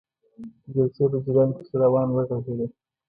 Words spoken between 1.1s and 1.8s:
په جریان کې ښه